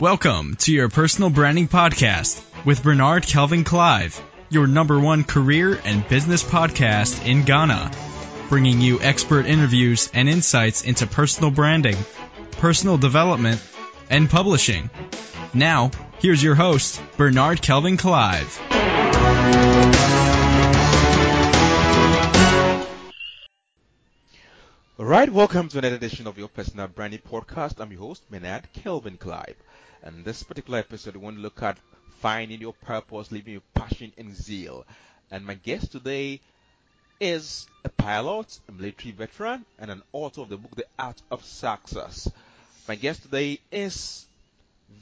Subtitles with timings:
[0.00, 6.08] Welcome to your personal branding podcast with Bernard Kelvin Clive, your number one career and
[6.08, 7.90] business podcast in Ghana,
[8.48, 11.98] bringing you expert interviews and insights into personal branding,
[12.52, 13.62] personal development,
[14.08, 14.88] and publishing.
[15.52, 15.90] Now,
[16.20, 18.58] here's your host, Bernard Kelvin Clive.
[24.98, 27.80] All right, welcome to another edition of your personal branding podcast.
[27.80, 29.56] I'm your host, Bernard Kelvin Clive.
[30.02, 31.78] And this particular episode, we want to look at
[32.20, 34.86] finding your purpose, living your passion and zeal.
[35.30, 36.40] And my guest today
[37.20, 41.44] is a pilot, a military veteran, and an author of the book The Art of
[41.44, 42.30] Success.
[42.88, 44.26] My guest today is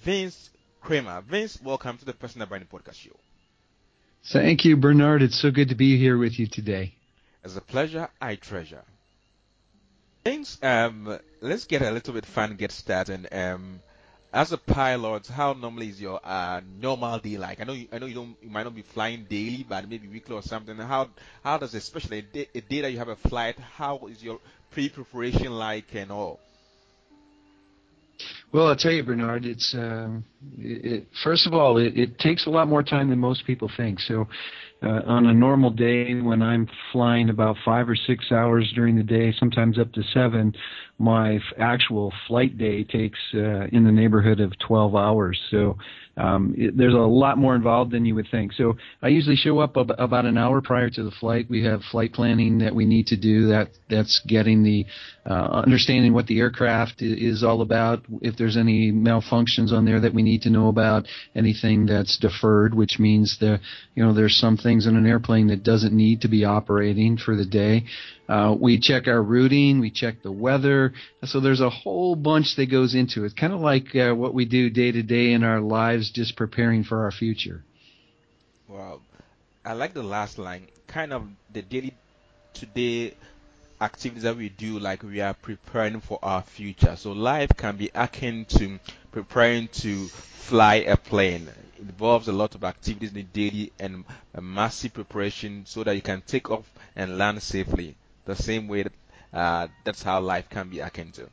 [0.02, 1.20] Vince Kramer.
[1.20, 3.16] Vince, welcome to the Personal Branding Podcast Show.
[4.24, 5.22] Thank you, Bernard.
[5.22, 6.94] It's so good to be here with you today.
[7.44, 8.82] It's a pleasure I treasure.
[10.24, 13.28] Vince, um, let's get a little bit fun, get started.
[13.32, 13.80] Um,
[14.32, 17.61] as a pilot, how normally is your uh, normal day like?
[17.61, 20.06] I know you, I know you don't you might not be flying daily, but maybe
[20.08, 20.77] weekly or something.
[20.77, 21.08] How
[21.42, 24.39] how does especially a day, a day that you have a flight, how is your
[24.70, 26.41] pre-preparation like and all?
[28.52, 29.44] Well, I'll tell you, Bernard.
[29.44, 30.24] It's um,
[30.58, 34.00] it, first of all, it, it takes a lot more time than most people think.
[34.00, 34.27] So,
[34.83, 39.02] uh, on a normal day, when I'm flying about five or six hours during the
[39.02, 40.55] day, sometimes up to seven,
[40.98, 45.39] my f- actual flight day takes uh, in the neighborhood of 12 hours.
[45.50, 45.77] So
[46.19, 48.52] um, it, there's a lot more involved than you would think.
[48.52, 51.47] So I usually show up ab- about an hour prior to the flight.
[51.48, 53.48] We have flight planning that we need to do.
[53.48, 54.84] That that's getting the
[55.24, 58.05] uh, understanding what the aircraft is all about.
[58.20, 62.74] If there's any malfunctions on there that we need to know about, anything that's deferred,
[62.74, 63.61] which means the
[63.94, 67.36] you know there's some things in an airplane that doesn't need to be operating for
[67.36, 67.84] the day.
[68.28, 70.92] Uh, we check our routing, we check the weather.
[71.24, 73.34] So there's a whole bunch that goes into it.
[73.34, 76.84] Kind of like uh, what we do day to day in our lives, just preparing
[76.84, 77.64] for our future.
[78.68, 79.00] Wow,
[79.64, 80.68] I like the last line.
[80.86, 81.94] Kind of the daily
[82.52, 83.14] today
[83.80, 86.96] activities that we do, like we are preparing for our future.
[86.96, 88.78] So life can be akin to
[89.11, 91.48] preparing to fly a plane.
[91.78, 94.05] It involves a lot of activities in the daily and
[94.38, 97.96] massive preparation so that you can take off and land safely
[98.28, 98.92] the same way that,
[99.33, 101.28] uh, that's how life can be akin to.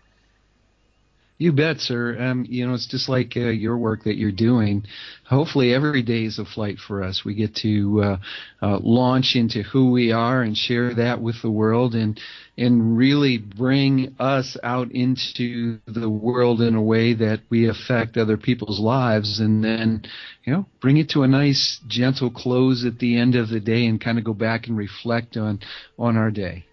[1.37, 2.17] You bet, sir.
[2.17, 4.85] Um, you know, it's just like uh, your work that you're doing.
[5.27, 7.25] Hopefully, every day is a flight for us.
[7.25, 8.17] We get to uh,
[8.61, 12.17] uh, launch into who we are and share that with the world, and
[12.57, 18.37] and really bring us out into the world in a way that we affect other
[18.37, 20.05] people's lives, and then
[20.45, 23.85] you know bring it to a nice, gentle close at the end of the day,
[23.87, 25.59] and kind of go back and reflect on
[25.99, 26.63] on our day.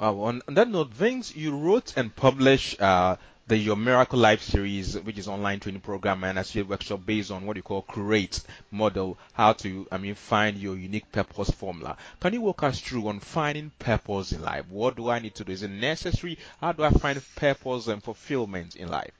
[0.00, 0.20] Wow.
[0.20, 3.16] On, on that note, Vince, you wrote and published uh,
[3.48, 7.30] the Your Miracle Life series, which is online training program and actually a workshop based
[7.30, 8.40] on what you call create
[8.70, 11.98] model, how to, I mean, find your unique purpose formula.
[12.18, 14.64] Can you walk us through on finding purpose in life?
[14.70, 15.52] What do I need to do?
[15.52, 16.38] Is it necessary?
[16.62, 19.12] How do I find purpose and fulfillment in life?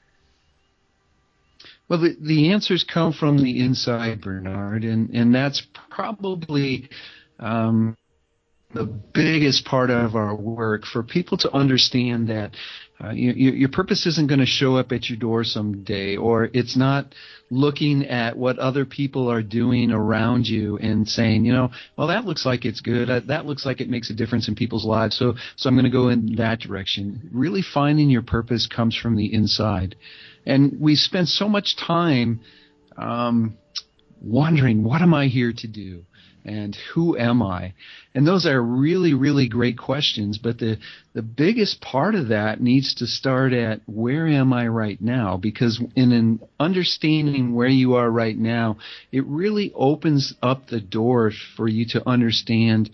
[1.87, 5.61] Well, the, the answers come from the inside, Bernard, and, and that's
[5.91, 6.89] probably
[7.37, 7.95] um,
[8.73, 12.51] the biggest part of our work for people to understand that
[13.03, 16.49] uh, you, you, your purpose isn't going to show up at your door someday, or
[16.53, 17.15] it's not
[17.49, 22.25] looking at what other people are doing around you and saying, you know, well, that
[22.25, 23.09] looks like it's good.
[23.09, 25.17] Uh, that looks like it makes a difference in people's lives.
[25.17, 27.29] So, so I'm going to go in that direction.
[27.33, 29.95] Really finding your purpose comes from the inside.
[30.45, 32.41] And we spend so much time
[32.97, 33.57] um,
[34.21, 36.05] wondering, what am I here to do?
[36.45, 37.73] And who am I?
[38.13, 40.37] And those are really, really great questions.
[40.37, 40.77] But the,
[41.13, 45.37] the biggest part of that needs to start at where am I right now?
[45.37, 48.77] Because in an understanding where you are right now,
[49.11, 52.89] it really opens up the door for you to understand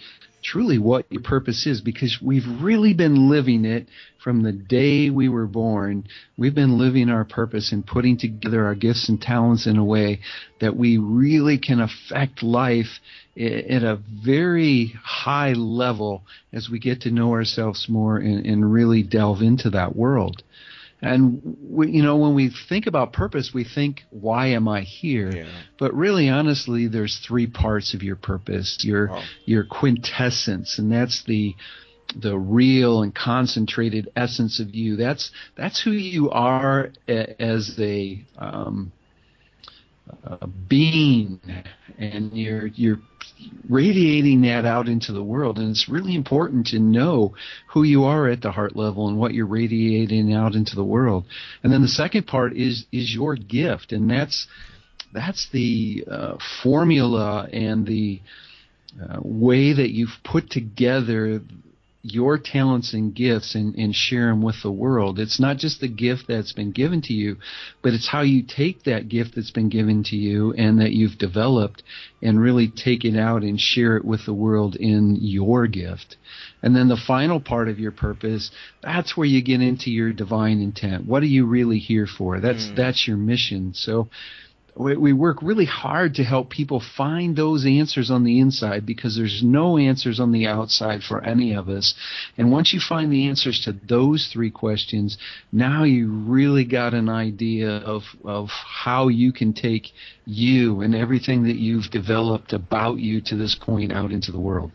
[0.48, 3.86] truly what your purpose is because we've really been living it
[4.24, 6.06] from the day we were born.
[6.38, 10.22] We've been living our purpose and putting together our gifts and talents in a way
[10.62, 13.00] that we really can affect life
[13.36, 16.24] at a very high level
[16.54, 20.44] as we get to know ourselves more and, and really delve into that world.
[21.02, 25.32] And we, you know, when we think about purpose, we think, "Why am I here?"
[25.32, 25.46] Yeah.
[25.78, 29.24] But really, honestly, there's three parts of your purpose: your Oh.
[29.46, 31.56] your quintessence, and that's the
[32.16, 34.96] the real and concentrated essence of you.
[34.96, 38.92] That's that's who you are as a um,
[40.24, 41.40] a being
[41.98, 43.00] and you're you're
[43.70, 45.58] radiating that out into the world.
[45.58, 47.36] And it's really important to know
[47.70, 51.26] who you are at the heart level and what you're radiating out into the world.
[51.64, 53.92] And then the second part is is your gift.
[53.92, 54.48] And that's
[55.14, 58.22] that's the uh, formula and the
[59.02, 61.42] uh, way that you've put together
[62.04, 65.20] your talents and gifts and, and share them with the world.
[65.20, 67.38] It's not just the gift that's been given to you,
[67.82, 71.18] but it's how you take that gift that's been given to you and that you've
[71.18, 71.84] developed
[72.22, 76.18] and really take it out and share it with the world in your gift.
[76.62, 78.52] And then the final part of your purpose,
[78.82, 81.06] that's where you get into your divine intent.
[81.06, 82.40] What are you really here for?
[82.40, 82.76] That's, mm.
[82.76, 83.74] that's your mission.
[83.74, 84.10] So,
[84.78, 89.16] we, we work really hard to help people find those answers on the inside because
[89.16, 91.96] there's no answers on the outside for any of us.
[92.38, 95.18] And once you find the answers to those three questions,
[95.52, 99.92] now you really got an idea of, of how you can take
[100.26, 104.72] you and everything that you've developed about you to this point out into the world.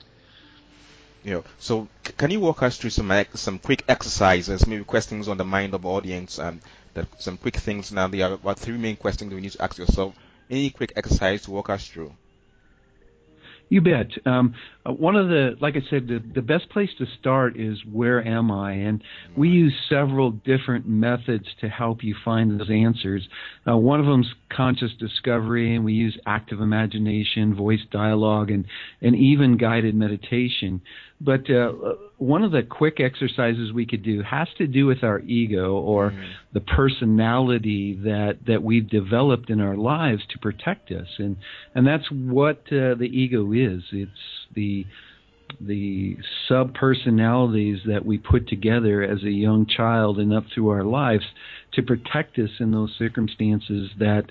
[1.25, 1.43] Yeah.
[1.61, 1.87] So,
[2.19, 5.83] can you walk us through some some quick exercises, maybe questions on the mind of
[5.83, 6.55] the audience, that
[7.19, 8.09] some quick things now.
[8.09, 10.15] There are about three main questions that we need to ask yourself.
[10.51, 12.13] Any quick exercise to walk us through?
[13.73, 14.09] You bet.
[14.27, 14.55] Um,
[14.85, 18.23] uh, one of the, like I said, the, the best place to start is where
[18.23, 18.73] am I?
[18.73, 19.03] And
[19.35, 23.27] we use several different methods to help you find those answers.
[23.67, 28.67] Uh, one of them is conscious discovery, and we use active imagination, voice dialogue, and,
[29.01, 30.83] and even guided meditation.
[31.25, 31.73] But uh,
[32.19, 36.11] one of the quick exercises we could do has to do with our ego or
[36.11, 36.33] mm.
[36.53, 41.37] the personality that that we've developed in our lives to protect us, and
[41.75, 43.83] and that's what uh, the ego is.
[43.93, 44.11] It's
[44.55, 44.85] the
[45.61, 46.17] the
[46.49, 51.25] sub personalities that we put together as a young child and up through our lives
[51.75, 54.25] to protect us in those circumstances that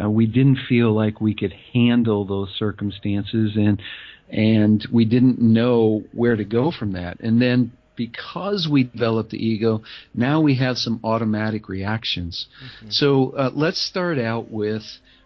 [0.00, 3.80] uh, we didn't feel like we could handle those circumstances and
[4.28, 7.20] and we didn't know where to go from that.
[7.20, 9.82] And then because we developed the ego,
[10.14, 12.46] now we have some automatic reactions.
[12.64, 12.90] Mm-hmm.
[12.90, 14.82] So uh, let's start out with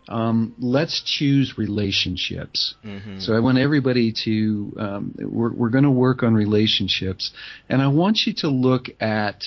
[0.08, 2.74] um, let's choose relationships.
[2.84, 3.20] Mm-hmm.
[3.20, 7.32] So I want everybody to um, we're, we're going to work on relationships,
[7.68, 9.44] and I want you to look at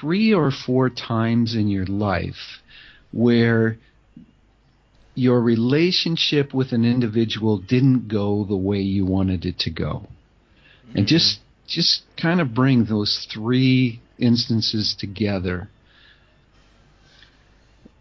[0.00, 2.60] three or four times in your life
[3.12, 3.78] where
[5.14, 10.06] your relationship with an individual didn't go the way you wanted it to go.
[10.88, 10.98] Mm-hmm.
[10.98, 15.68] And just just kind of bring those three instances together.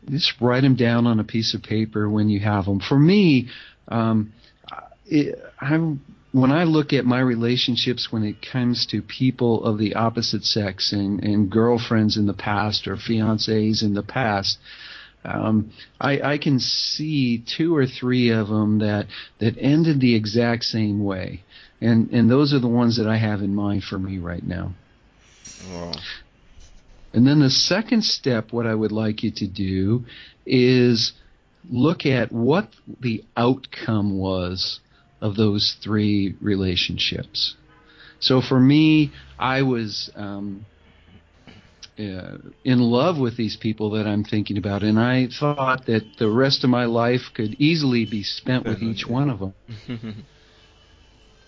[0.09, 2.81] Just write them down on a piece of paper when you have them.
[2.81, 3.47] For me,
[3.87, 4.33] um,
[5.05, 6.01] it, I'm
[6.33, 10.91] when I look at my relationships when it comes to people of the opposite sex
[10.91, 14.57] and, and girlfriends in the past or fiancés in the past,
[15.25, 19.07] um, I, I can see two or three of them that
[19.39, 21.43] that ended the exact same way,
[21.79, 24.73] and and those are the ones that I have in mind for me right now.
[27.13, 30.05] And then the second step, what I would like you to do
[30.45, 31.13] is
[31.69, 34.79] look at what the outcome was
[35.21, 37.55] of those three relationships.
[38.19, 40.65] So for me, I was um,
[41.99, 46.29] uh, in love with these people that I'm thinking about, and I thought that the
[46.29, 49.53] rest of my life could easily be spent with each one of them.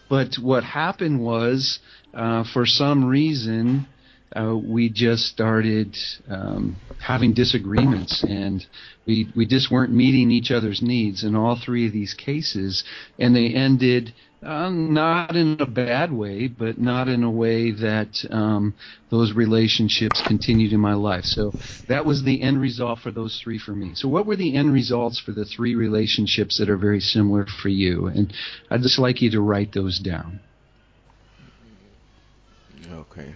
[0.09, 1.80] but what happened was,
[2.13, 3.88] uh, for some reason,
[4.36, 5.95] uh, we just started
[6.30, 8.65] um, having disagreements, and
[9.08, 12.84] we we just weren't meeting each other's needs in all three of these cases,
[13.17, 14.13] and they ended
[14.46, 18.75] uh, not in a bad way, but not in a way that um,
[19.10, 21.24] those relationships continued in my life.
[21.24, 21.52] So
[21.88, 23.94] that was the end result for those three for me.
[23.96, 27.70] So what were the end results for the three relationships that are very similar for
[27.70, 28.06] you?
[28.06, 28.32] And
[28.70, 30.40] I'd just like you to write those down.
[32.92, 33.34] Okay.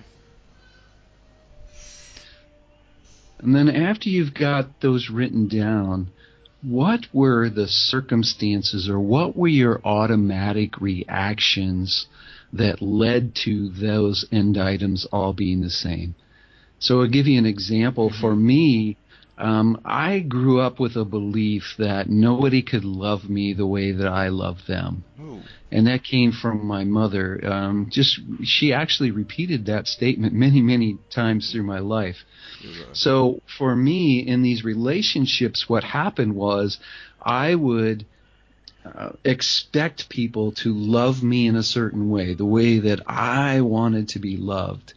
[3.39, 6.11] And then after you've got those written down,
[6.61, 12.07] what were the circumstances or what were your automatic reactions
[12.51, 16.15] that led to those end items all being the same?
[16.79, 18.09] So I'll give you an example.
[18.21, 18.97] For me,
[19.39, 24.07] um, I grew up with a belief that nobody could love me the way that
[24.07, 25.39] I love them, Ooh.
[25.71, 27.39] and that came from my mother.
[27.45, 32.17] Um, just she actually repeated that statement many, many times through my life.
[32.91, 36.77] So for me, in these relationships, what happened was
[37.21, 38.05] I would.
[38.85, 44.07] Uh, expect people to love me in a certain way, the way that I wanted
[44.09, 44.93] to be loved.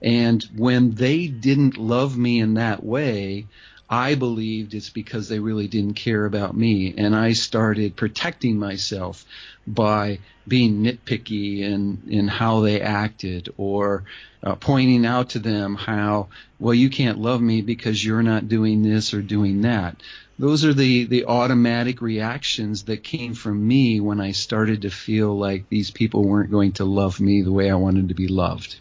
[0.00, 3.46] And when they didn't love me in that way,
[3.88, 6.94] I believed it's because they really didn't care about me.
[6.96, 9.24] And I started protecting myself
[9.66, 14.04] by being nitpicky in, in how they acted or
[14.42, 16.28] uh, pointing out to them how,
[16.58, 19.96] well, you can't love me because you're not doing this or doing that.
[20.38, 25.36] Those are the, the automatic reactions that came from me when I started to feel
[25.36, 28.76] like these people weren't going to love me the way I wanted to be loved.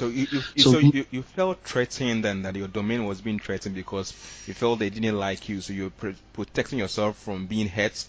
[0.00, 3.38] So you you, so, so you, you felt threatened and that your domain was being
[3.38, 4.14] threatened because
[4.46, 5.92] you felt they didn't like you, so you're
[6.32, 8.06] protecting yourself from being hurt.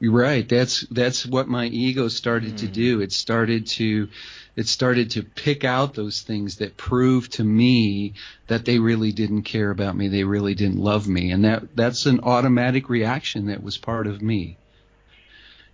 [0.00, 0.48] Right.
[0.48, 2.58] That's that's what my ego started mm.
[2.58, 3.00] to do.
[3.00, 4.08] It started to
[4.54, 8.14] it started to pick out those things that proved to me
[8.46, 10.06] that they really didn't care about me.
[10.06, 14.22] They really didn't love me, and that that's an automatic reaction that was part of
[14.22, 14.58] me.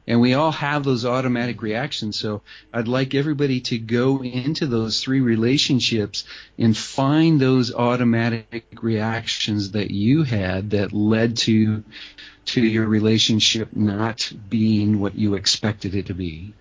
[0.06, 2.18] And we all have those automatic reactions.
[2.18, 2.42] So
[2.72, 6.24] I'd like everybody to go into those three relationships
[6.58, 11.84] and find those automatic reactions that you had that led to
[12.44, 16.52] to your relationship not being what you expected it to be.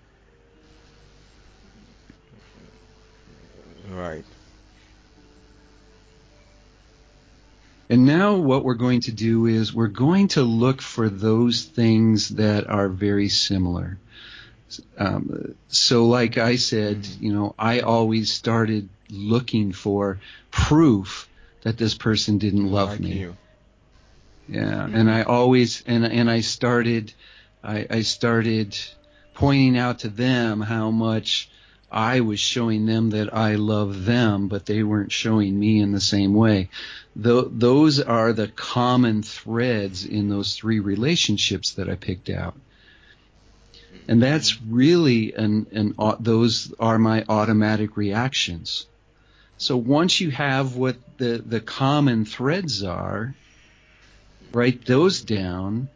[3.90, 4.24] Right.
[7.92, 12.30] And now what we're going to do is we're going to look for those things
[12.30, 13.98] that are very similar.
[14.98, 20.22] Um, so like I said, you know, I always started looking for
[20.52, 21.28] proof
[21.64, 23.12] that this person didn't love like me.
[23.12, 23.38] You.
[24.48, 24.96] Yeah, mm-hmm.
[24.96, 27.14] and I always and and I started
[27.62, 28.78] I, I started
[29.34, 31.50] pointing out to them how much
[31.92, 36.00] I was showing them that I love them, but they weren't showing me in the
[36.00, 36.70] same way.
[37.22, 42.56] Th- those are the common threads in those three relationships that I picked out.
[44.08, 48.86] And that's really an, an uh, those are my automatic reactions.
[49.58, 53.36] So once you have what the, the common threads are,
[54.54, 55.90] write those down,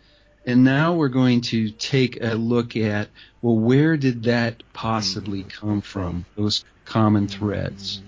[0.46, 3.10] and now we're going to take a look at
[3.42, 6.26] well, where did that possibly come from?
[6.36, 8.02] Those common threads.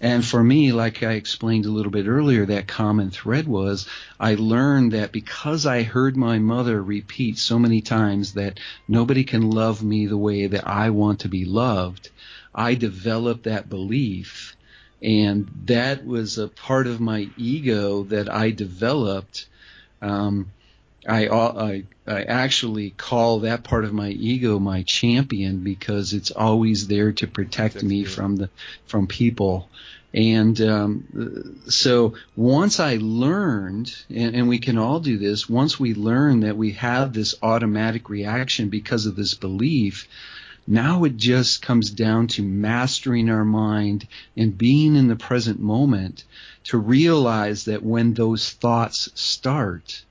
[0.00, 3.86] And for me, like I explained a little bit earlier, that common thread was
[4.20, 9.50] I learned that because I heard my mother repeat so many times that nobody can
[9.50, 12.10] love me the way that I want to be loved,
[12.54, 14.56] I developed that belief.
[15.00, 19.46] And that was a part of my ego that I developed.
[20.02, 20.50] Um,
[21.06, 26.86] I, I, I actually call that part of my ego my champion because it's always
[26.86, 28.50] there to protect me from the
[28.86, 29.68] from people.
[30.14, 35.92] And um, so once I learned, and, and we can all do this, once we
[35.92, 40.06] learn that we have this automatic reaction because of this belief,
[40.68, 44.06] now it just comes down to mastering our mind
[44.36, 46.24] and being in the present moment
[46.64, 50.04] to realize that when those thoughts start,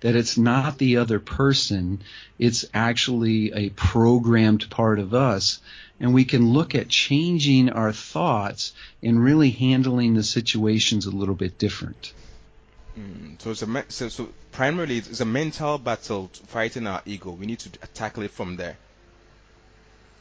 [0.00, 2.02] that it's not the other person,
[2.38, 5.60] it's actually a programmed part of us.
[6.00, 8.72] And we can look at changing our thoughts
[9.02, 12.12] and really handling the situations a little bit different.
[12.98, 17.30] Mm, so, it's a, so, so primarily it's a mental battle fighting our ego.
[17.30, 18.76] We need to tackle it from there.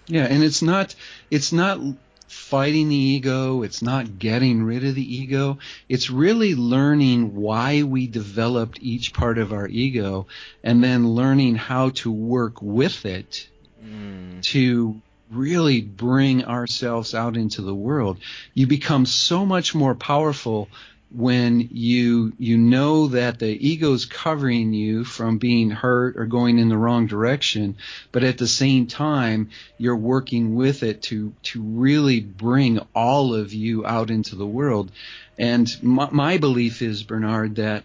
[0.07, 0.95] Yeah, and it's not
[1.29, 1.79] it's not
[2.27, 3.63] fighting the ego.
[3.63, 5.59] It's not getting rid of the ego.
[5.89, 10.27] It's really learning why we developed each part of our ego
[10.63, 13.47] and then learning how to work with it
[13.83, 14.41] mm.
[14.43, 15.01] to
[15.31, 18.19] really bring ourselves out into the world.
[18.53, 20.69] You become so much more powerful
[21.13, 26.69] when you you know that the ego's covering you from being hurt or going in
[26.69, 27.77] the wrong direction,
[28.11, 33.53] but at the same time you're working with it to to really bring all of
[33.53, 34.91] you out into the world.
[35.37, 37.83] And my, my belief is, Bernard, that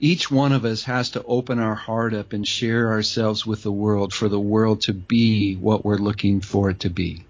[0.00, 3.72] each one of us has to open our heart up and share ourselves with the
[3.72, 7.24] world for the world to be what we're looking for it to be.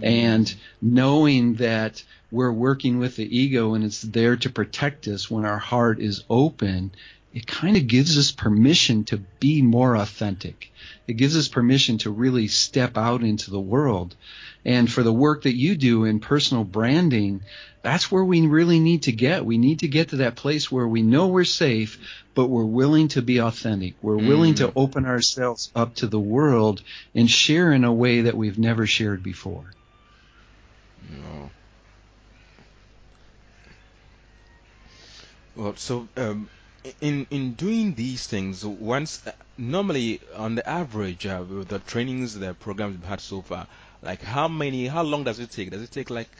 [0.00, 5.44] And knowing that we're working with the ego and it's there to protect us when
[5.44, 6.92] our heart is open,
[7.32, 10.72] it kind of gives us permission to be more authentic.
[11.06, 14.16] It gives us permission to really step out into the world.
[14.64, 17.42] And for the work that you do in personal branding,
[17.82, 19.44] that's where we really need to get.
[19.44, 22.00] We need to get to that place where we know we're safe,
[22.34, 23.94] but we're willing to be authentic.
[24.02, 24.58] We're willing mm.
[24.58, 26.82] to open ourselves up to the world
[27.14, 29.72] and share in a way that we've never shared before.
[31.10, 31.50] No.
[35.56, 36.48] Well, so um,
[37.00, 42.34] in in doing these things, once uh, normally on the average uh, with the trainings,
[42.38, 43.66] the programs we've had so far,
[44.02, 45.70] like how many, how long does it take?
[45.70, 46.30] Does it take like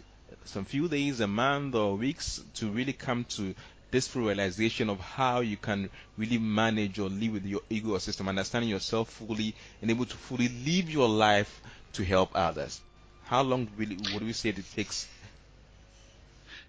[0.45, 3.55] some few days, a month, or weeks to really come to
[3.91, 8.29] this full realization of how you can really manage or live with your ego system,
[8.29, 11.61] understanding yourself fully and able to fully live your life
[11.93, 12.81] to help others.
[13.25, 15.09] How long really would we say it takes?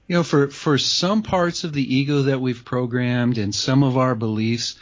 [0.07, 3.97] You know, for, for some parts of the ego that we've programmed and some of
[3.97, 4.77] our beliefs,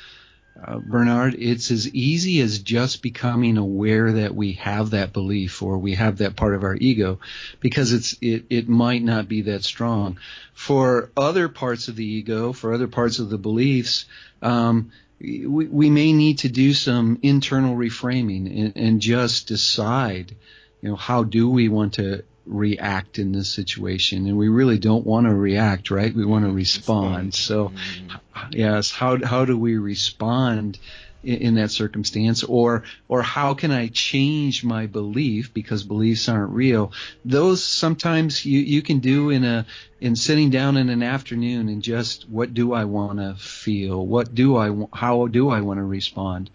[0.63, 5.77] uh, Bernard, it's as easy as just becoming aware that we have that belief or
[5.77, 7.19] we have that part of our ego
[7.59, 10.17] because it's it, it might not be that strong.
[10.53, 14.05] For other parts of the ego, for other parts of the beliefs,
[14.41, 20.35] um, we, we may need to do some internal reframing and, and just decide,
[20.81, 24.27] you know, how do we want to react in this situation.
[24.27, 26.13] And we really don't want to react right?
[26.13, 27.33] We want to respond.
[27.33, 28.51] So mm-hmm.
[28.51, 30.79] yes how how do we respond
[31.23, 32.43] in, in, that circumstance?
[32.43, 36.91] Or or how can I change my belief because beliefs aren't real?
[37.23, 39.65] Those sometimes you you can do in a
[39.99, 44.05] in sitting down in an afternoon and just what do I want to feel?
[44.05, 46.49] What do I how do I want to respond?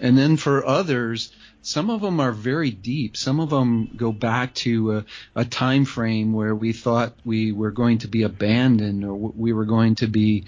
[0.00, 1.30] And then for others
[1.62, 3.16] some of them are very deep.
[3.16, 7.70] Some of them go back to a, a, time frame where we thought we were
[7.70, 10.44] going to be abandoned or we were going to be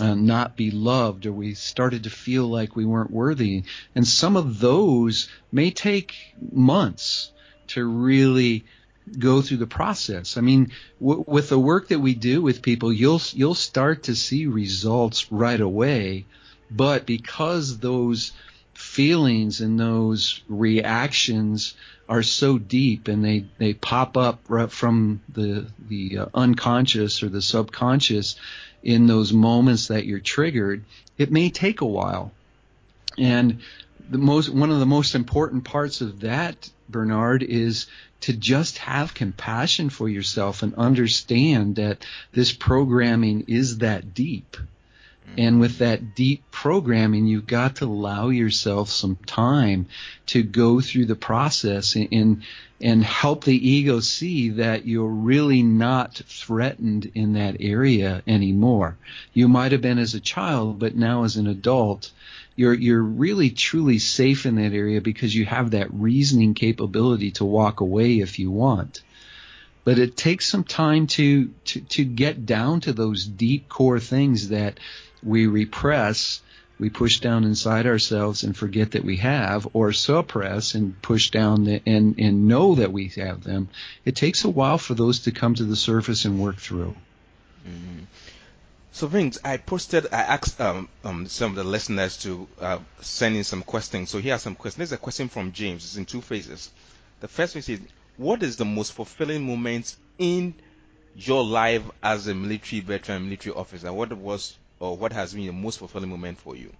[0.00, 3.64] uh, not be loved or we started to feel like we weren't worthy.
[3.94, 6.14] And some of those may take
[6.52, 7.32] months
[7.68, 8.64] to really
[9.18, 10.36] go through the process.
[10.36, 14.14] I mean, w- with the work that we do with people, you'll you'll start to
[14.14, 16.26] see results right away.
[16.70, 18.32] But because those
[18.76, 21.74] feelings and those reactions
[22.08, 27.28] are so deep and they, they pop up right from the the uh, unconscious or
[27.28, 28.36] the subconscious
[28.82, 30.84] in those moments that you're triggered,
[31.18, 32.30] it may take a while.
[33.18, 33.60] And
[34.08, 37.86] the most one of the most important parts of that, Bernard, is
[38.20, 44.56] to just have compassion for yourself and understand that this programming is that deep
[45.26, 45.40] Mm-hmm.
[45.40, 49.86] and with that deep programming, you've got to allow yourself some time
[50.26, 52.42] to go through the process and,
[52.80, 58.96] and help the ego see that you're really not threatened in that area anymore.
[59.32, 62.12] You might have been as a child, but now as an adult,
[62.56, 67.44] you're you're really truly safe in that area because you have that reasoning capability to
[67.44, 69.02] walk away if you want.
[69.84, 74.48] But it takes some time to to, to get down to those deep core things
[74.48, 74.80] that
[75.26, 76.40] we repress,
[76.78, 81.64] we push down inside ourselves and forget that we have, or suppress and push down
[81.64, 83.68] the, and, and know that we have them,
[84.04, 86.94] it takes a while for those to come to the surface and work through.
[87.66, 88.04] Mm-hmm.
[88.92, 93.36] So, Vince, I posted, I asked um, um, some of the listeners to uh, send
[93.36, 94.08] in some questions.
[94.08, 94.78] So here are some questions.
[94.78, 95.84] There's a question from James.
[95.84, 96.70] It's in two phases.
[97.20, 97.80] The first phase is,
[98.16, 100.54] what is the most fulfilling moment in
[101.14, 103.92] your life as a military veteran, military officer?
[103.92, 106.72] What was or what has been the most fulfilling moment for you?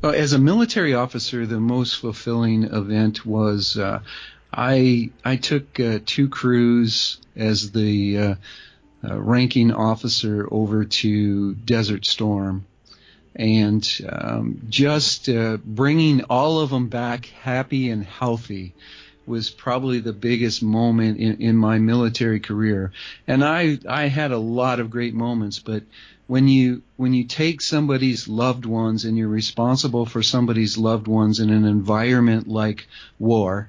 [0.00, 4.00] Well, as a military officer, the most fulfilling event was uh,
[4.52, 8.34] I I took uh, two crews as the uh,
[9.02, 12.66] uh ranking officer over to Desert Storm,
[13.34, 18.74] and um, just uh, bringing all of them back happy and healthy
[19.26, 22.92] was probably the biggest moment in, in my military career.
[23.26, 25.82] And I I had a lot of great moments, but
[26.26, 31.40] when you when you take somebody's loved ones and you're responsible for somebody's loved ones
[31.40, 32.86] in an environment like
[33.18, 33.68] war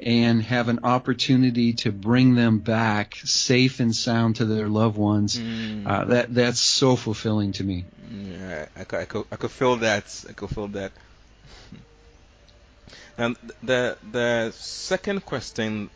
[0.00, 5.38] and have an opportunity to bring them back safe and sound to their loved ones
[5.38, 5.86] mm.
[5.86, 7.84] uh, that that's so fulfilling to me.
[8.10, 10.24] Yeah I, I, could, I could feel that.
[10.28, 10.92] I could feel that.
[13.16, 15.90] And the the second question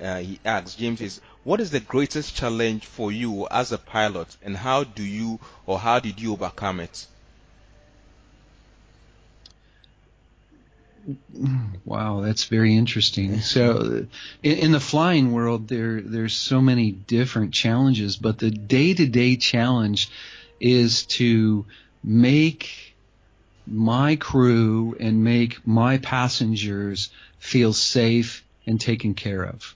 [0.00, 4.36] uh, he asks James is what is the greatest challenge for you as a pilot
[4.42, 7.06] and how do you or how did you overcome it?
[11.84, 13.40] Wow, that's very interesting.
[13.40, 14.06] So,
[14.42, 20.10] in, in, the flying world, there there's so many different challenges, but the day-to-day challenge
[20.60, 21.64] is to
[22.04, 22.94] make
[23.66, 29.74] my crew and make my passengers feel safe and taken care of.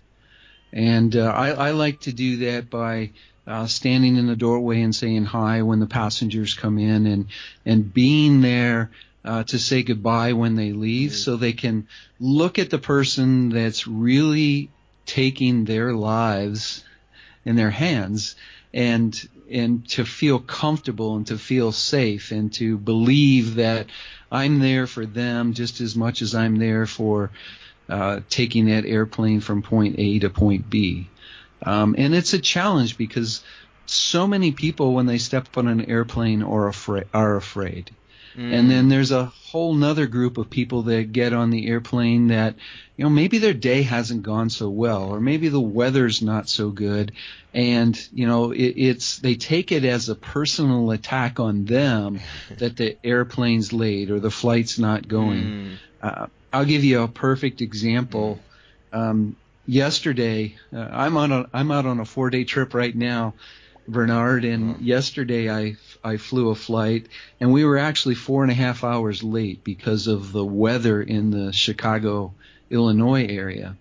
[0.72, 3.10] And uh, I, I, like to do that by
[3.46, 7.26] uh, standing in the doorway and saying hi when the passengers come in, and
[7.66, 8.90] and being there
[9.24, 11.18] uh, to say goodbye when they leave, mm-hmm.
[11.18, 14.70] so they can look at the person that's really
[15.04, 16.84] taking their lives
[17.44, 18.34] in their hands,
[18.72, 23.86] and and to feel comfortable and to feel safe and to believe that
[24.30, 27.30] I'm there for them just as much as I'm there for
[27.92, 31.08] uh, taking that airplane from point A to point B.
[31.62, 33.44] Um, and it's a challenge because
[33.84, 37.04] so many people when they step on an airplane are afraid.
[37.12, 37.90] Are afraid.
[38.34, 38.54] Mm.
[38.54, 42.54] And then there's a whole nother group of people that get on the airplane that,
[42.96, 46.70] you know, maybe their day hasn't gone so well, or maybe the weather's not so
[46.70, 47.12] good,
[47.52, 52.20] and you know, it, it's they take it as a personal attack on them
[52.56, 55.42] that the airplane's late or the flight's not going.
[55.42, 55.76] Mm.
[56.00, 58.38] Uh, I'll give you a perfect example.
[58.92, 59.36] Um,
[59.66, 63.34] yesterday, uh, I'm on a I'm out on a four day trip right now,
[63.88, 67.06] Bernard, and yesterday I I flew a flight
[67.40, 71.30] and we were actually four and a half hours late because of the weather in
[71.30, 72.34] the Chicago,
[72.70, 73.76] Illinois area,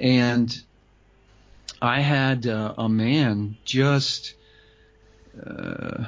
[0.00, 0.62] and
[1.80, 4.34] I had uh, a man just.
[5.44, 6.04] Uh,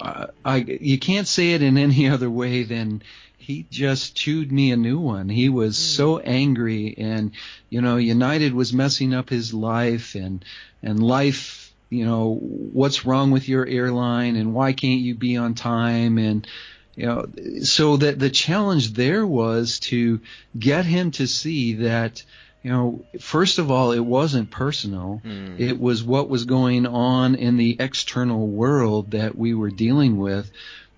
[0.00, 3.02] I, I you can't say it in any other way than
[3.50, 5.28] he just chewed me a new one.
[5.28, 7.32] He was so angry and
[7.68, 10.44] you know United was messing up his life and
[10.82, 12.34] and life you know
[12.72, 16.46] what's wrong with your airline and why can't you be on time and
[16.94, 17.26] you know
[17.62, 20.20] so that the challenge there was to
[20.56, 22.22] get him to see that
[22.62, 25.58] you know first of all it wasn't personal Mm.
[25.58, 30.50] it was what was going on in the external world that we were dealing with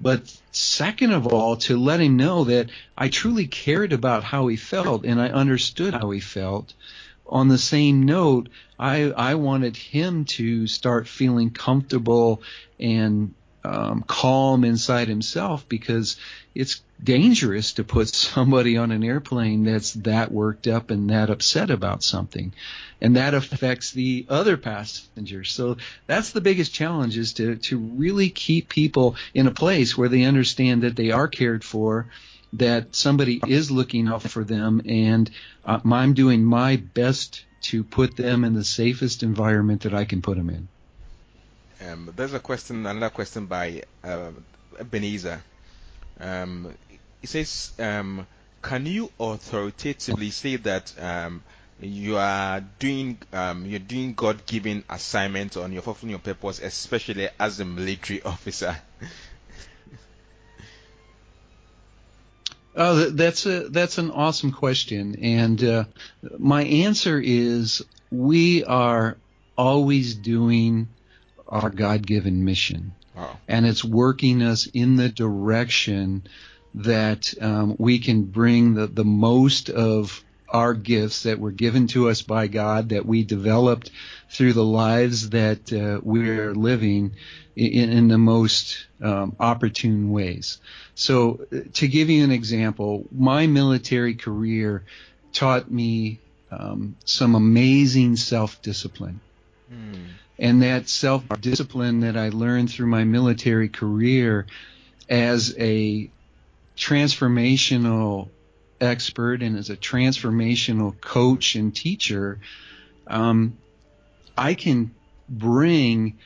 [0.03, 4.57] but second of all to let him know that I truly cared about how he
[4.57, 6.75] felt and I understood how he felt.
[7.27, 12.43] On the same note I I wanted him to start feeling comfortable
[12.81, 13.35] and
[13.65, 16.17] um, calm inside himself because
[16.55, 21.71] it's dangerous to put somebody on an airplane that's that worked up and that upset
[21.71, 22.53] about something.
[23.01, 25.51] And that affects the other passengers.
[25.51, 30.09] So that's the biggest challenge is to to really keep people in a place where
[30.09, 32.07] they understand that they are cared for
[32.55, 35.31] that somebody is looking out for them and
[35.65, 40.21] uh, I'm doing my best to put them in the safest environment that I can
[40.21, 40.69] put them in.
[41.89, 44.31] Um, there's a question, another question by uh,
[44.79, 45.43] Ebenezer.
[46.21, 46.75] Um,
[47.23, 48.27] it says, um,
[48.63, 51.43] can you authoritatively say that um,
[51.81, 57.61] you are doing um, you're doing God-given assignment on your fulfilling your purpose, especially as
[57.61, 58.77] a military officer?
[62.75, 65.85] Oh, that's a that's an awesome question, and uh,
[66.39, 69.19] my answer is we are
[69.59, 70.89] always doing
[71.47, 73.39] our God-given mission, Wow.
[73.47, 76.27] and it's working us in the direction
[76.75, 82.11] that um, we can bring the the most of our gifts that were given to
[82.11, 83.91] us by God that we developed
[84.29, 87.13] through the lives that uh, we're living
[87.57, 90.59] in, in the most um, opportune ways.
[90.95, 94.85] So, uh, to give you an example, my military career
[95.33, 99.21] taught me um, some amazing self-discipline.
[99.71, 100.05] Hmm.
[100.39, 104.47] And that self-discipline that I learned through my military career
[105.09, 106.11] as a
[106.83, 108.29] transformational
[108.81, 112.41] expert and as a transformational coach and teacher,
[113.07, 113.57] um,
[114.37, 114.93] I can
[115.29, 116.19] bring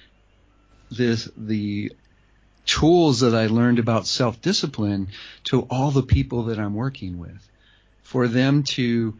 [0.90, 1.92] this the
[2.64, 5.08] tools that I learned about self discipline
[5.44, 7.46] to all the people that I'm working with,
[8.02, 9.14] for them to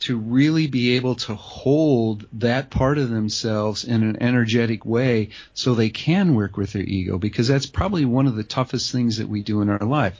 [0.00, 5.74] to really be able to hold that part of themselves in an energetic way so
[5.74, 9.28] they can work with their ego because that's probably one of the toughest things that
[9.28, 10.18] we do in our life.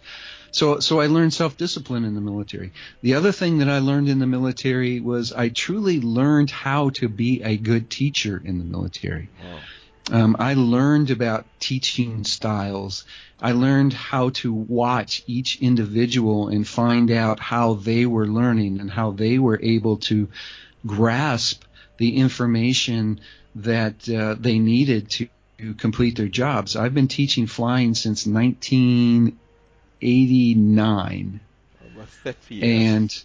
[0.52, 2.72] So so I learned self discipline in the military.
[3.02, 7.08] The other thing that I learned in the military was I truly learned how to
[7.08, 9.28] be a good teacher in the military.
[9.42, 9.58] Wow.
[10.10, 13.04] Um, I learned about teaching styles.
[13.40, 18.90] I learned how to watch each individual and find out how they were learning and
[18.90, 20.28] how they were able to
[20.84, 21.62] grasp
[21.98, 23.20] the information
[23.54, 26.74] that uh, they needed to, to complete their jobs.
[26.74, 29.38] I've been teaching flying since 19
[30.02, 31.40] 89.
[32.62, 33.22] And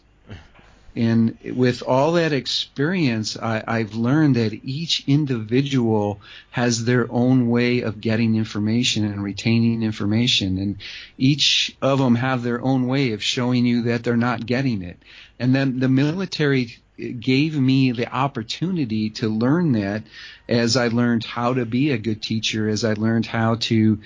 [0.95, 7.81] and with all that experience, I, have learned that each individual has their own way
[7.81, 10.57] of getting information and retaining information.
[10.57, 10.77] And
[11.17, 14.97] each of them have their own way of showing you that they're not getting it.
[15.37, 20.03] And then the military gave me the opportunity to learn that
[20.47, 23.99] as I learned how to be a good teacher, as I learned how to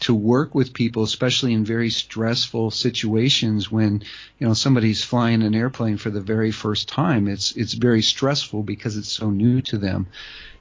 [0.00, 4.02] to work with people, especially in very stressful situations when
[4.38, 7.28] you know somebody's flying an airplane for the very first time.
[7.28, 10.06] It's it's very stressful because it's so new to them.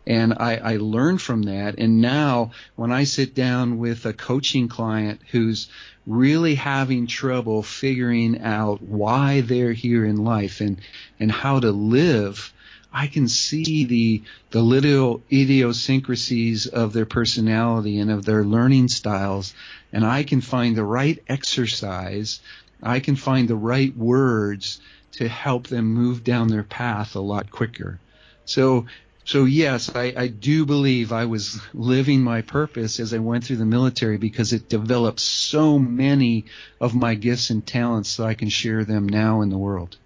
[0.08, 1.80] And I, I learned from that.
[1.80, 5.68] And now when I sit down with a coaching client who's
[6.06, 10.80] really having trouble figuring out why they're here in life and,
[11.20, 12.54] and how to live,
[12.98, 19.54] I can see the the little idiosyncrasies of their personality and of their learning styles,
[19.92, 22.40] and I can find the right exercise,
[22.82, 24.80] I can find the right words
[25.18, 28.00] to help them move down their path a lot quicker.
[28.46, 28.86] So
[29.26, 33.58] so yes, I, I do believe I was living my purpose as I went through
[33.58, 36.46] the military because it developed so many
[36.80, 39.98] of my gifts and talents that I can share them now in the world.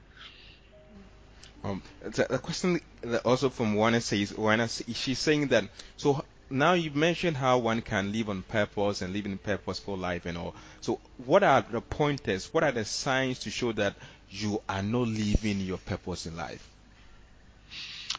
[1.64, 2.80] Um, the question
[3.26, 5.66] also from Juana says, Juana, she's saying that,
[5.98, 10.26] so now you've mentioned how one can live on purpose and live in purposeful life
[10.26, 10.56] and all.
[10.82, 13.96] So what are the pointers, what are the signs to show that
[14.30, 16.66] you are not living your purpose in life?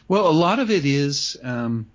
[0.07, 1.37] Well, a lot of it is.
[1.41, 1.89] Um,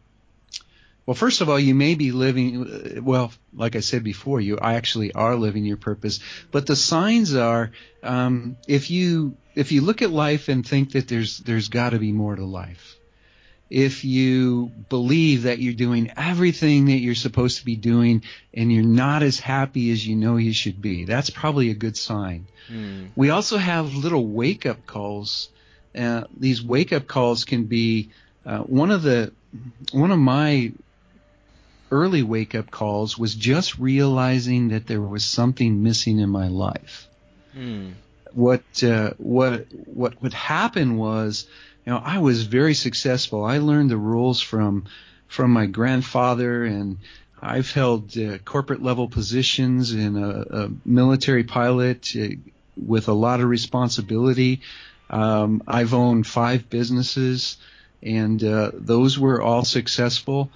[1.05, 3.05] well, first of all, you may be living.
[3.05, 6.19] Well, like I said before, you actually are living your purpose.
[6.51, 7.71] But the signs are,
[8.03, 11.99] um, if you if you look at life and think that there's there's got to
[11.99, 12.97] be more to life,
[13.69, 18.23] if you believe that you're doing everything that you're supposed to be doing
[18.55, 21.97] and you're not as happy as you know you should be, that's probably a good
[21.97, 22.47] sign.
[22.71, 23.09] Mm.
[23.17, 25.49] We also have little wake up calls
[25.97, 28.11] uh, these wake up calls can be
[28.45, 29.33] uh, one of the
[29.93, 30.73] one of my
[31.91, 37.09] early wake up calls was just realizing that there was something missing in my life.
[37.55, 37.93] Hmm.
[38.33, 41.47] What uh, what what would happen was,
[41.85, 43.45] you know, I was very successful.
[43.45, 44.85] I learned the rules from
[45.29, 46.99] from my grandfather, and
[47.41, 52.29] I've held uh, corporate level positions in a, a military pilot uh,
[52.77, 54.61] with a lot of responsibility.
[55.11, 57.59] Um, I've owned five businesses,
[58.03, 60.51] and uh, those were all successful.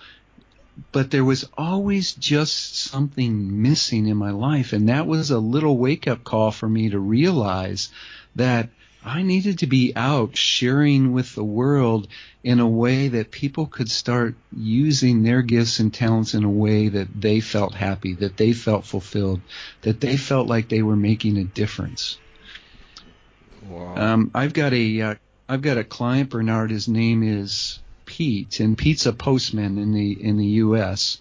[0.92, 5.76] But there was always just something missing in my life, and that was a little
[5.76, 7.90] wake up call for me to realize
[8.36, 8.70] that
[9.04, 12.08] I needed to be out sharing with the world
[12.44, 16.88] in a way that people could start using their gifts and talents in a way
[16.88, 19.40] that they felt happy, that they felt fulfilled,
[19.82, 22.18] that they felt like they were making a difference.
[23.68, 23.94] Wow.
[23.96, 26.70] Um, I've got a have uh, got a client, Bernard.
[26.70, 27.78] His name is
[28.10, 31.20] Pete, and Pete's a postman in the in the U.S.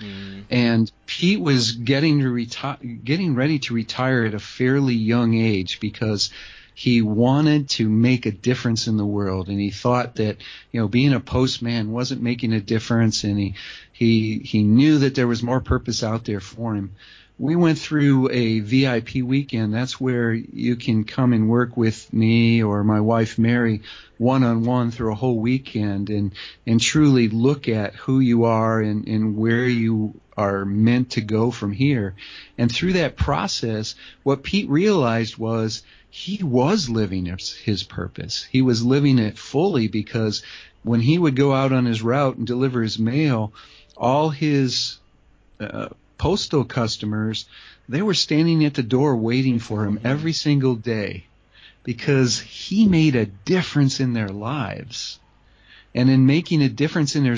[0.00, 0.44] Mm.
[0.50, 5.80] And Pete was getting to retire, getting ready to retire at a fairly young age
[5.80, 6.30] because
[6.74, 10.38] he wanted to make a difference in the world, and he thought that
[10.72, 13.54] you know being a postman wasn't making a difference, and he
[13.92, 16.92] he he knew that there was more purpose out there for him
[17.42, 19.74] we went through a VIP weekend.
[19.74, 23.82] That's where you can come and work with me or my wife Mary
[24.16, 26.30] one on one through a whole weekend and,
[26.68, 31.50] and truly look at who you are and, and where you are meant to go
[31.50, 32.14] from here.
[32.58, 37.26] And through that process, what Pete realized was he was living
[37.64, 38.44] his purpose.
[38.52, 40.44] He was living it fully because
[40.84, 43.52] when he would go out on his route and deliver his mail,
[43.96, 44.98] all his
[45.58, 45.88] uh,
[46.22, 47.46] postal customers,
[47.88, 51.26] they were standing at the door waiting for him every single day
[51.82, 55.18] because he made a difference in their lives.
[55.96, 57.36] And in making a difference in their,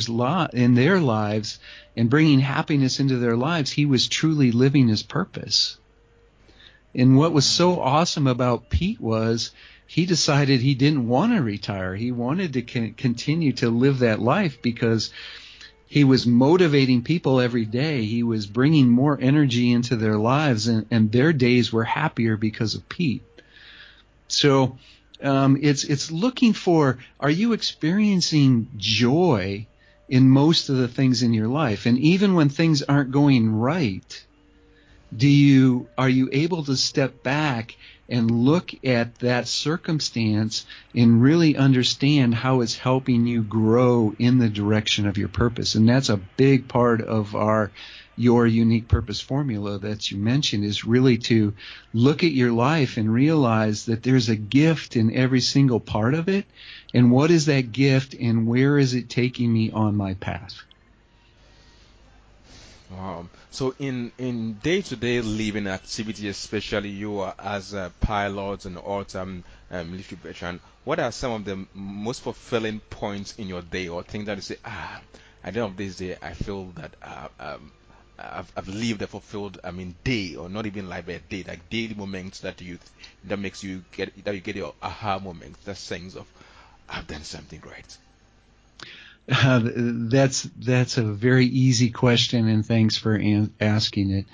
[0.53, 1.59] in their lives
[1.97, 5.79] and bringing happiness into their lives, he was truly living his purpose.
[6.94, 9.51] And what was so awesome about Pete was
[9.87, 11.97] he decided he didn't want to retire.
[11.97, 15.11] He wanted to continue to live that life because
[15.94, 18.04] he was motivating people every day.
[18.04, 22.74] He was bringing more energy into their lives, and, and their days were happier because
[22.74, 23.22] of Pete.
[24.26, 24.76] So
[25.22, 29.68] um, it's it's looking for are you experiencing joy
[30.09, 34.26] in most of the things in your life, and even when things aren't going right,
[35.16, 37.76] do you are you able to step back
[38.09, 44.49] and look at that circumstance and really understand how it's helping you grow in the
[44.49, 45.75] direction of your purpose.
[45.75, 47.71] And that's a big part of our
[48.17, 51.53] your unique purpose formula that you mentioned is really to
[51.93, 56.29] look at your life and realize that there's a gift in every single part of
[56.29, 56.45] it.
[56.93, 60.62] And what is that gift and where is it taking me on my path?
[62.90, 63.27] Wow.
[63.55, 69.45] So in in day to day living activity, especially you as a pilot and autumn
[69.71, 74.03] um, military veteran, what are some of the most fulfilling points in your day, or
[74.03, 75.01] things that you say, ah,
[75.45, 77.71] at the end of this day, I feel that uh, um,
[78.19, 81.71] I've, I've lived a fulfilled, I mean, day, or not even like a day, like
[81.71, 82.81] daily moments that you
[83.23, 86.27] that makes you get that you get your aha moments, that sense of
[86.88, 87.99] I've done something great.
[89.31, 94.27] Uh, that's that's a very easy question, and thanks for an- asking it.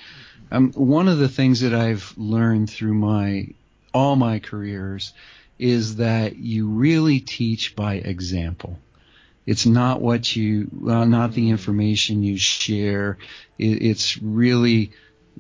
[0.51, 3.49] Um, one of the things that I've learned through my
[3.95, 5.13] all my careers
[5.59, 8.79] is that you really teach by example.
[9.47, 13.19] It's not what you, well, not the information you share.
[13.59, 14.93] It, it's really,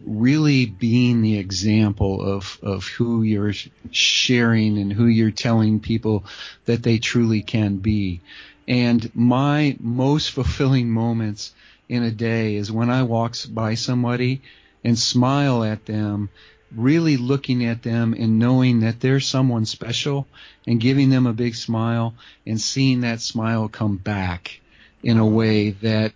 [0.04, 3.54] really being the example of, of who you're
[3.90, 6.24] sharing and who you're telling people
[6.64, 8.20] that they truly can be.
[8.70, 11.52] And my most fulfilling moments
[11.88, 14.42] in a day is when I walk by somebody
[14.84, 16.30] and smile at them
[16.72, 20.28] really looking at them and knowing that they're someone special
[20.68, 22.14] and giving them a big smile
[22.46, 24.60] and seeing that smile come back
[25.02, 26.12] in a way that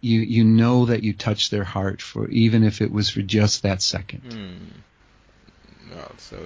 [0.00, 3.62] you you know that you touched their heart for even if it was for just
[3.62, 4.22] that second.
[4.32, 5.94] Hmm.
[5.94, 6.36] Well, so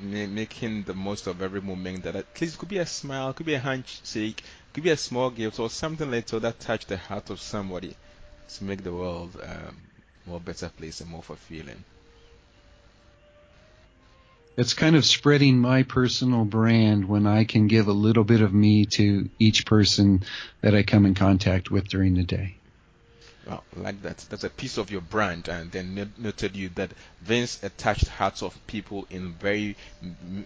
[0.00, 3.54] making the most of every moment that at least could be a smile, could be
[3.54, 4.42] a handshake,
[4.80, 7.96] be a small gift or something little that touch the heart of somebody
[8.48, 9.76] to make the world um,
[10.26, 11.84] more better place and more fulfilling
[14.58, 18.52] it's kind of spreading my personal brand when I can give a little bit of
[18.52, 20.24] me to each person
[20.62, 22.57] that I come in contact with during the day.
[23.48, 24.18] Well, like that.
[24.28, 26.90] That's a piece of your brand, and then noted you that
[27.22, 29.76] Vince attached hearts of people in very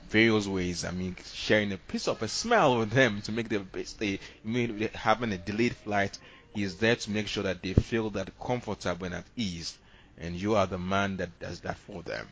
[0.09, 0.85] various ways.
[0.85, 4.21] I mean, sharing a piece of a smile with them to make them stay,
[4.95, 6.17] having a delayed flight.
[6.55, 9.77] He is there to make sure that they feel that comfortable and at ease,
[10.19, 12.29] and you are the man that does that for them.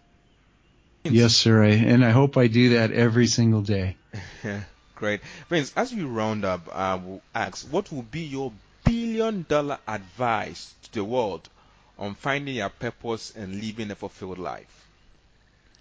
[1.02, 1.64] Yes, sir.
[1.64, 3.96] I, and I hope I do that every single day.
[4.94, 5.20] Great.
[5.48, 8.52] Vince, as we round up, I will ask, what will be your
[8.90, 11.48] billion dollar advice to the world
[11.96, 14.86] on finding your purpose and living a fulfilled life?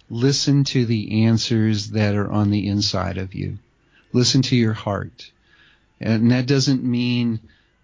[0.08, 3.58] Listen to the answers that are on the inside of you.
[4.12, 5.30] Listen to your heart.
[6.00, 7.40] And that doesn't mean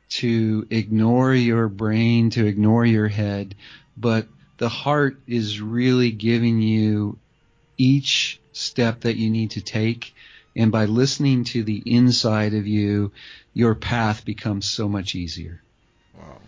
[0.09, 3.57] to ignore your brain, to ignore your head,
[3.97, 7.19] but the heart is really giving you
[7.77, 10.15] each step that you need to take.
[10.57, 13.12] And by listening to the inside of you,
[13.53, 15.62] your path becomes so much easier.
[16.16, 16.38] Wow.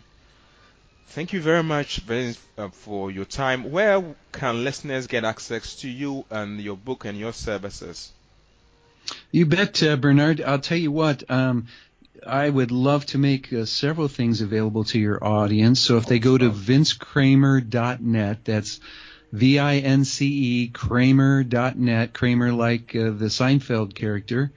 [1.08, 3.70] Thank you very much, Vince, uh, for your time.
[3.70, 8.12] Where can listeners get access to you and your book and your services?
[9.30, 10.40] You bet, uh, Bernard.
[10.40, 11.30] I'll tell you what.
[11.30, 11.66] Um,
[12.26, 15.80] I would love to make uh, several things available to your audience.
[15.80, 18.80] So if they go to vincekramer.net, that's
[19.32, 24.52] V-I-N-C-E, Kramer.net, Kramer like uh, the Seinfeld character,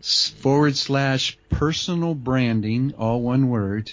[0.00, 3.90] forward slash personal branding, all one word.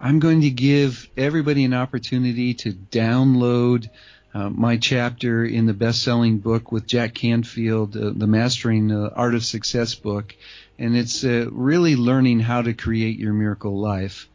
[0.00, 3.88] I'm going to give everybody an opportunity to download
[4.34, 9.34] uh, my chapter in the best-selling book with Jack Canfield, uh, the Mastering uh, Art
[9.34, 10.36] of Success book,
[10.78, 14.28] and it's uh, really learning how to create your miracle life.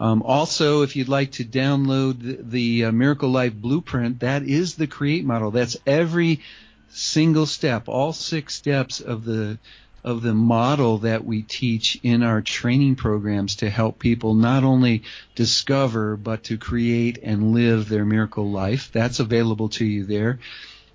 [0.00, 4.76] Um, also, if you'd like to download the, the uh, Miracle Life Blueprint, that is
[4.76, 5.50] the Create model.
[5.50, 6.40] That's every
[6.90, 9.58] single step, all six steps of the
[10.04, 15.02] of the model that we teach in our training programs to help people not only
[15.34, 18.90] discover but to create and live their miracle life.
[18.92, 20.38] That's available to you there.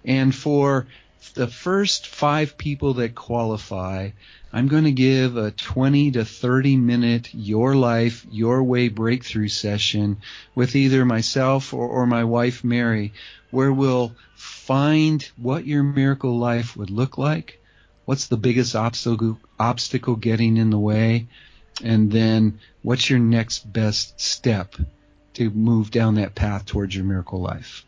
[0.05, 0.87] And for
[1.31, 4.09] the first five people that qualify,
[4.51, 10.17] I'm going to give a 20 to 30 minute Your Life, Your Way breakthrough session
[10.53, 13.13] with either myself or, or my wife Mary,
[13.51, 17.61] where we'll find what your miracle life would look like,
[18.05, 21.27] what's the biggest obstacle, obstacle getting in the way,
[21.83, 24.75] and then what's your next best step
[25.33, 27.85] to move down that path towards your miracle life.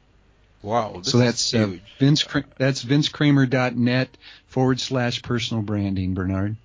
[0.65, 1.01] Wow.
[1.03, 2.25] So that's uh, Vince.
[2.57, 4.09] That's VinceKramer.net
[4.47, 6.15] forward slash personal branding.
[6.15, 6.55] Bernard.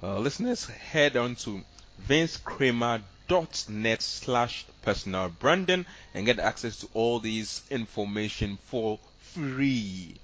[0.00, 1.64] Uh, listeners, head on to
[2.08, 10.14] VinceKramer.net slash personal branding and get access to all these information for free.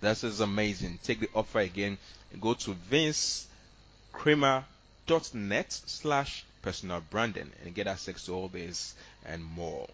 [0.00, 0.98] This is amazing.
[1.04, 1.98] Take the offer again.
[2.40, 9.86] Go to VinceKramer.net slash personal branding and get access to all this and more.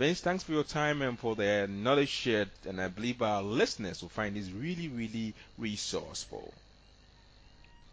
[0.00, 4.00] Vince, thanks for your time and for the knowledge shared, and I believe our listeners
[4.00, 6.54] will find this really, really resourceful.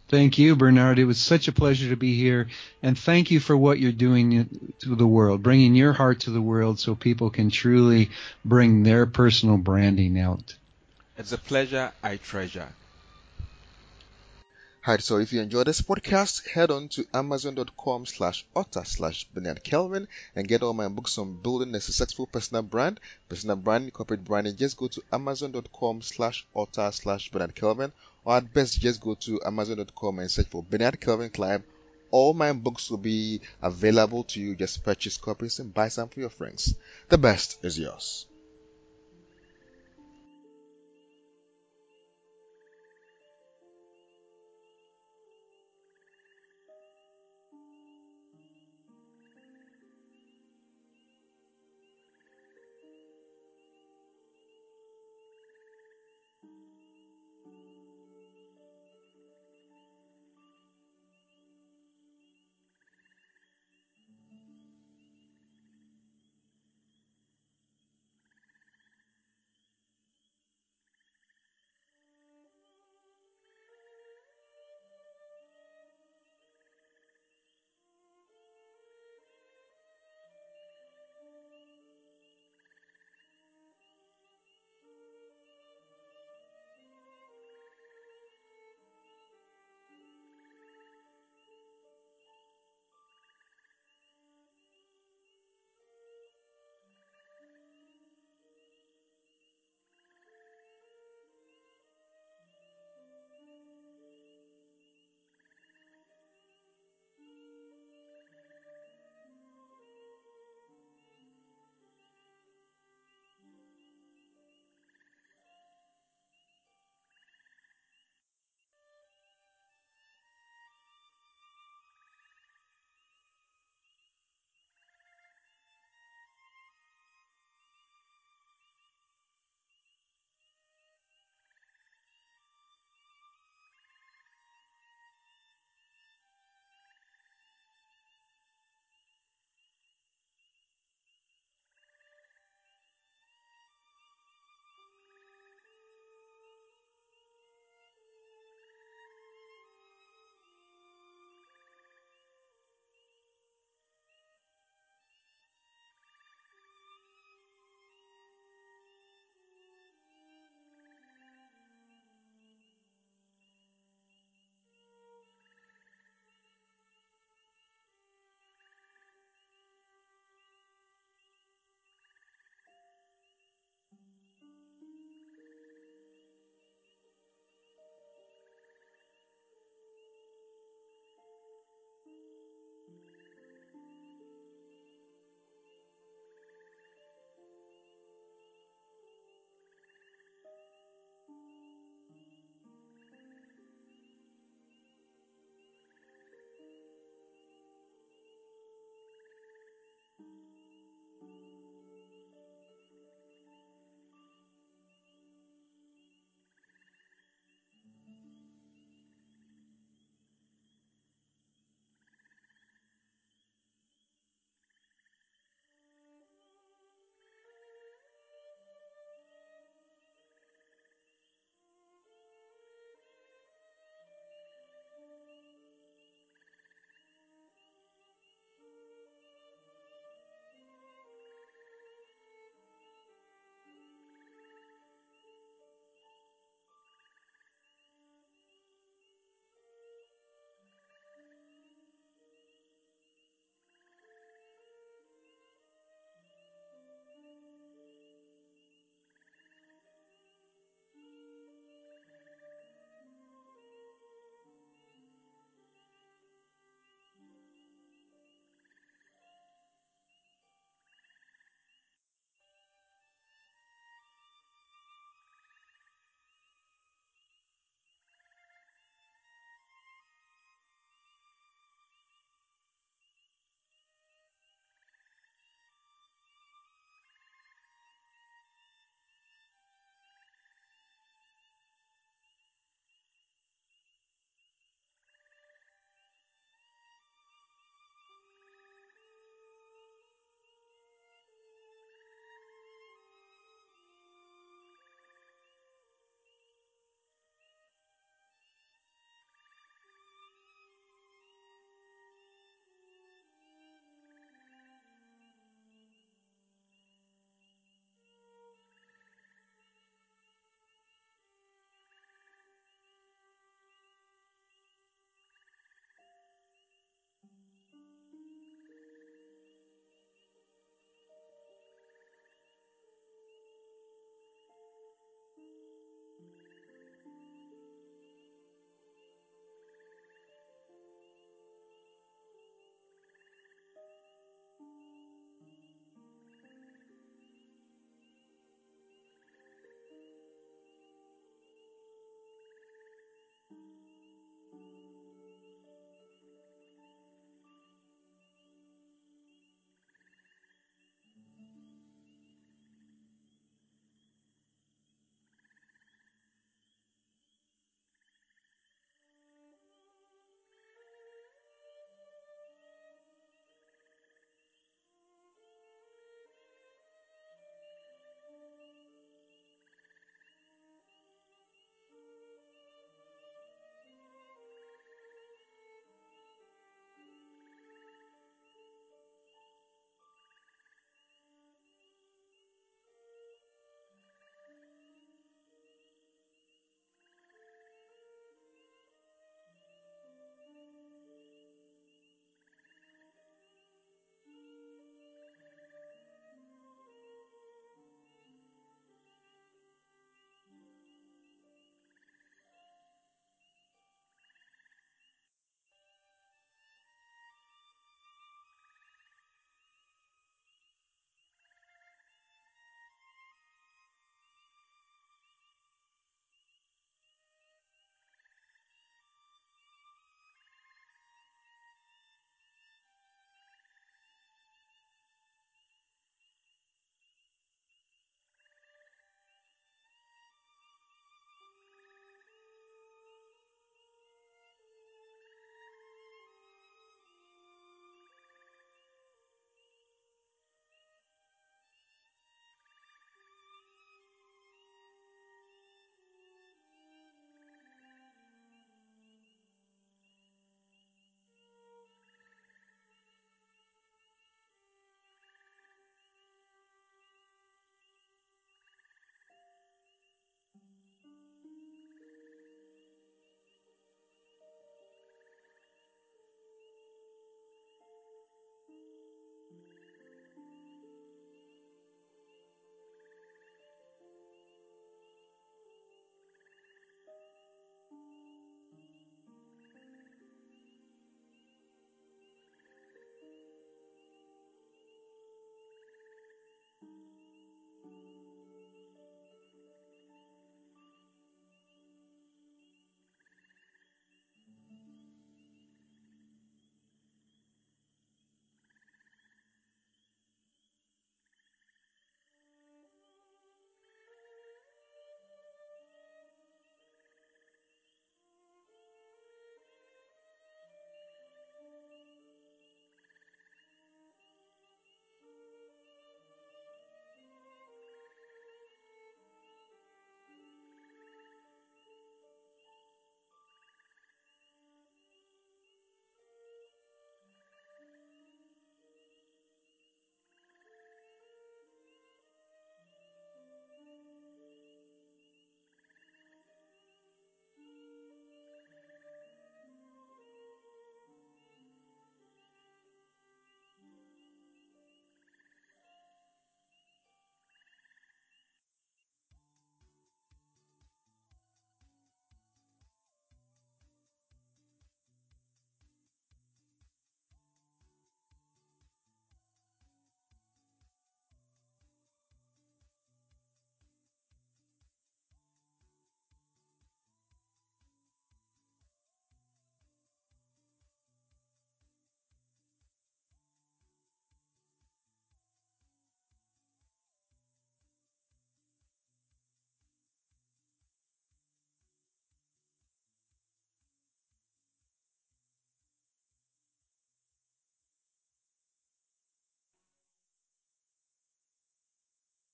[0.08, 0.98] Thank you, Bernard.
[0.98, 2.48] It was such a pleasure to be here,
[2.82, 6.40] and thank you for what you're doing to the world, bringing your heart to the
[6.40, 8.08] world so people can truly
[8.42, 10.54] bring their personal branding out.
[11.18, 12.72] It's a pleasure I treasure.
[14.88, 19.62] Hi, so if you enjoyed this podcast, head on to amazon.com slash author slash Bernard
[19.62, 24.24] Kelvin and get all my books on building a successful personal brand, personal branding, corporate
[24.24, 24.56] branding.
[24.56, 27.92] Just go to amazon.com slash author slash Bernard Kelvin
[28.24, 31.64] or at best just go to amazon.com and search for Bernard Kelvin Clive.
[32.10, 34.56] All my books will be available to you.
[34.56, 36.74] Just purchase copies and buy some for your friends.
[37.10, 38.24] The best is yours.